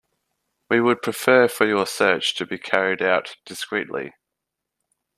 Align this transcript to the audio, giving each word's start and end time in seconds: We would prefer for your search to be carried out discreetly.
We 0.67 0.81
would 0.81 1.03
prefer 1.03 1.47
for 1.47 1.67
your 1.67 1.85
search 1.85 2.33
to 2.37 2.45
be 2.47 2.57
carried 2.57 3.03
out 3.03 3.35
discreetly. 3.45 4.13